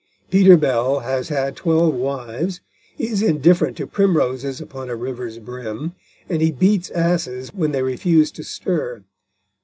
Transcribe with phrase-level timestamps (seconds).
[0.31, 2.59] Peter Bell has had twelve wives,
[2.97, 5.93] he is indifferent to primroses upon a river's brim,
[6.27, 9.03] and he beats asses when they refuse to stir.